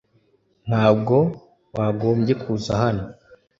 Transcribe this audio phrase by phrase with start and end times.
[0.67, 1.15] Ntabwo
[1.75, 3.03] wagombye kuza hano.